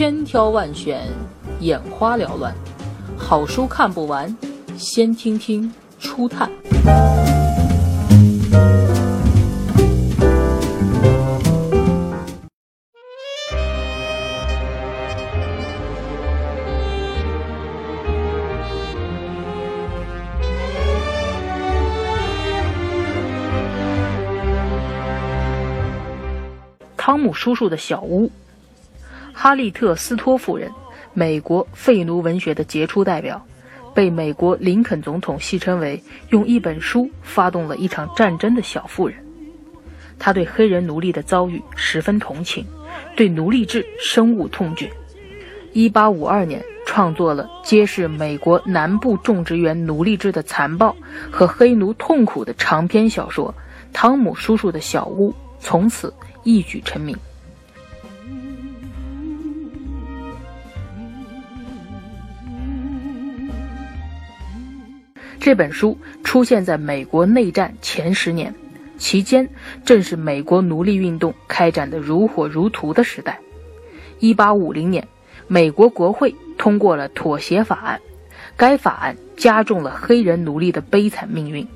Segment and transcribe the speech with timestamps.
[0.00, 1.02] 千挑万选，
[1.60, 2.54] 眼花缭乱，
[3.18, 4.34] 好书看不完，
[4.78, 6.50] 先听听初探。
[26.96, 28.30] 汤姆叔叔的小屋，
[29.42, 30.70] 哈利特·斯托夫人，
[31.14, 33.42] 美国废奴文学的杰出代表，
[33.94, 39.16] 被美国林肯总统戏称为用一本书发动了一场战争的小妇人。
[40.18, 42.66] 他对黑人奴隶的遭遇十分同情，
[43.16, 44.90] 对奴隶制深恶痛绝。
[45.72, 50.94] 1852年，创作了揭示美国南部种植园奴隶制的残暴
[51.30, 53.54] 和黑奴痛苦的长篇小说
[53.94, 56.12] 《汤姆叔叔的小屋》，从此。
[56.42, 57.14] 一举成名。
[65.40, 68.54] 这本书出现在美国内战前十年，
[68.98, 69.48] 期间
[69.86, 73.40] 正是美国奴隶运动开展的如火如荼的时代。
[74.18, 75.08] 一八五零年，
[75.48, 77.98] 美国国会通过了妥协法案，
[78.54, 81.66] 该法案加重了黑人奴隶的悲惨命运。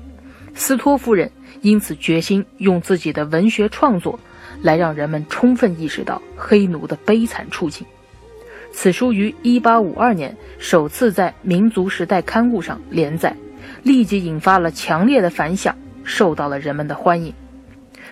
[0.53, 1.29] 斯托夫人
[1.61, 4.19] 因此决心用自己的文学创作。
[4.61, 7.85] 来让人们充分意识到黑奴的悲惨处境。
[8.71, 13.35] 此书于1852年首次在《民族时代》刊物上连载，
[13.83, 17.33] 立即引发了强烈的反响，受到了人们的欢迎。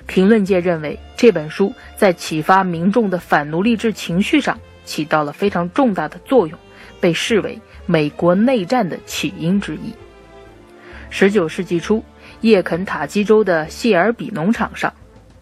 [0.06, 6.60] 评论界认为这本书在启发民众的反奴隶制情绪上起到了非常重大的作用，
[7.00, 9.94] 被视为美国内战的起因之一。
[11.12, 12.04] 19世纪初，
[12.42, 14.92] 叶肯塔基州的谢尔比农场上。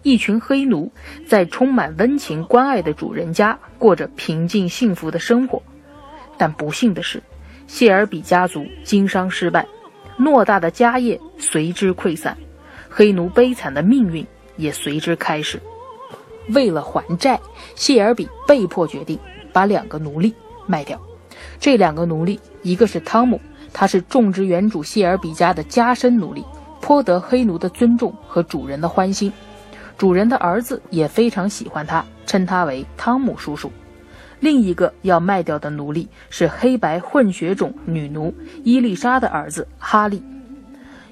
[0.04, 0.92] 一群黑奴
[1.28, 5.62] 在充满温情关爱的主人家过着平静幸福的生活，
[6.40, 7.22] 但不幸的是，
[7.68, 9.68] 谢尔比家族经商失败，
[10.22, 12.38] 偌大的家业随之溃散，
[12.88, 15.60] 黑奴悲惨的命运也随之开始。
[16.50, 17.40] 为了还债，
[17.76, 19.18] 谢尔比被迫决定
[19.52, 20.34] 把两个奴隶
[20.68, 21.00] 卖掉。
[21.60, 23.42] 这两个奴隶，一个是汤姆，
[23.74, 26.46] 他是种植园主谢尔比家的家生奴隶，
[26.82, 29.32] 颇得黑奴的尊重和主人的欢心。
[29.98, 33.72] 主人的儿子也非常喜欢他，称他为汤姆叔叔。
[34.42, 40.22] 另一个要卖掉的奴隶是黑白混血种女奴伊丽莎的儿子哈利。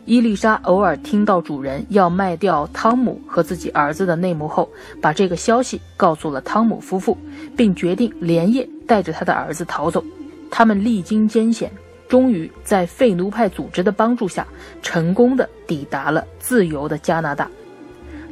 [0.06, 4.68] 伊丽莎偶尔听到主人要卖掉汤姆和自己儿子的内幕后，
[5.00, 7.16] 把这个消息告诉了汤姆夫妇，
[7.56, 10.04] 并决定连夜带着他的儿子逃走。
[10.50, 11.72] 他们历经艰险，
[12.08, 14.48] 终于在废奴派组织的帮助下，
[14.82, 17.48] 成功的抵达了自由的加拿大。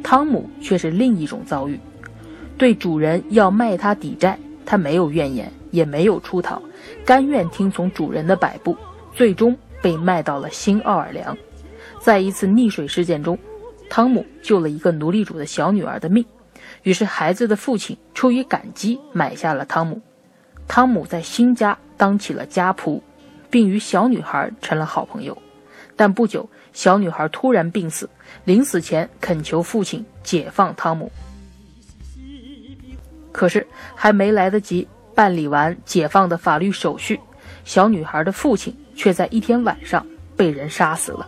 [0.02, 1.80] 汤姆却是另一种遭遇，
[2.58, 6.62] 对主人要卖他抵债，他没有怨言，也没有出逃，
[7.06, 8.76] 甘愿听从主人的摆布，
[9.14, 11.36] 最终被卖到了新奥尔良。
[12.02, 13.40] 在一次溺水事件中，
[13.90, 16.26] 汤姆救了一个奴隶主的小女儿的命，
[16.84, 20.02] 于是孩子的父亲出于感激买下了汤姆。
[20.68, 23.00] 汤姆在新家当起了家仆，
[23.50, 25.38] 并与小女孩成了好朋友。
[25.96, 28.10] 但不久，小女孩突然病死，
[28.44, 31.10] 临死前恳求父亲解放汤姆。
[33.38, 37.20] 可是还没来得及办理完解放的法律手续，
[37.64, 40.04] 小女孩的父亲却在一天晚上
[40.36, 41.28] 被人杀死了。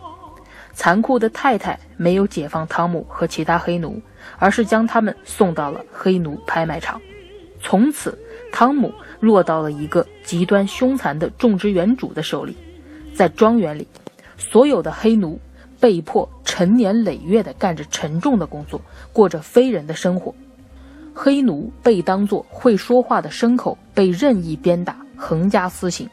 [0.72, 4.02] 残酷的太太没有解放汤姆和其他黑奴，
[4.40, 7.00] 而是将他们送到了黑奴拍卖场。
[7.60, 8.18] 从此，
[8.50, 12.56] 汤姆落到了一个极端凶残的种植园主的手里，
[13.14, 13.86] 在庄园里。
[14.36, 15.38] 所有的黑奴
[15.78, 18.80] 被迫成年累月地干着沉重的工作，
[19.12, 20.34] 过着非人的生活。
[21.14, 26.08] 黑奴被当作会说话的牲口，被任意鞭打、横加私刑。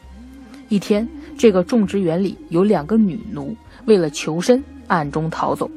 [0.70, 5.70] 一天，这个种植园里有两个女奴，为了求生，暗中逃走。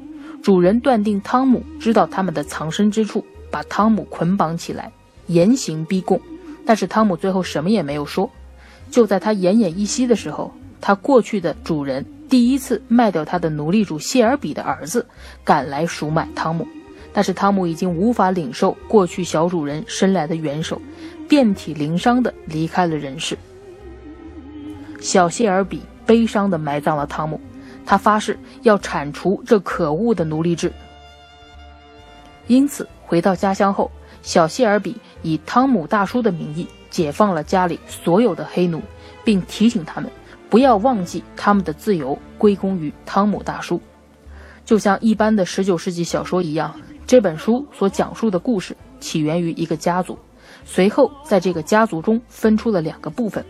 [0.42, 4.90] 主人断定汤姆知道他们的藏身之处，把汤姆捆绑起来，
[5.26, 6.20] 严刑逼供。
[6.66, 8.28] 但是汤姆最后什么也没有说。
[8.90, 12.04] 就在他奄奄一息的时候，他过去的主人。
[12.28, 15.04] 第一次卖掉他的奴隶主谢尔比的儿子
[15.42, 16.64] 赶来赎买汤姆，
[17.12, 20.80] 但是汤姆已经无法领受过去小主人伸来的援手，
[21.28, 23.36] 遍体鳞伤的离开了人世。
[25.00, 27.40] 小谢尔比悲伤的埋葬了汤姆，
[27.86, 30.72] 他发誓要铲除这可恶的奴隶制。
[32.46, 33.90] 因此回到家乡后，
[34.22, 38.82] 小谢尔比以汤姆大叔的名义解放了家里所有的黑奴，
[39.24, 40.10] 并提醒他们。
[40.48, 43.80] 不要忘记，他们的自由归功于汤姆大叔。
[44.64, 46.74] 就像一般的19世纪小说一样，
[47.10, 50.16] 这本书所讲述的故事起源于一个家族。
[50.64, 53.44] 随后在这个家族中分出了两个部分，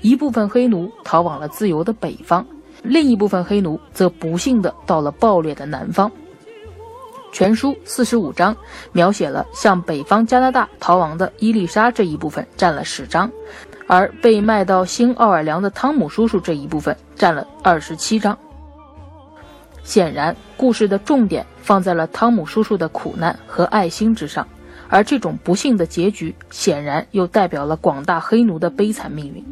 [0.00, 2.42] 一部分黑奴逃往了自由的北方，
[2.82, 6.10] 另一部分黑奴则不幸的到了暴虐的南方。
[7.32, 8.56] 全书四十五章
[8.92, 13.30] 描写了向北方加拿大逃亡的伊丽莎这一部分，占了十章，
[13.86, 18.38] 而被卖到新奥尔良的汤姆叔叔这一部分占了二十七章。
[19.82, 24.46] 显然，故事的重点放在了汤姆叔叔的苦难和爱心之上，
[24.88, 29.44] 而这种不幸的结局，显然又代表了广大黑奴的悲惨命运。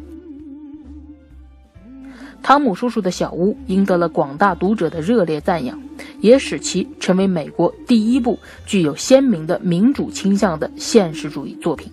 [2.43, 5.79] 汤姆叔叔的小屋赢得了广大读者的热烈赞扬，
[6.21, 11.91] 也使其成为美国第一部具有鲜明的民主倾向的现实主义作品。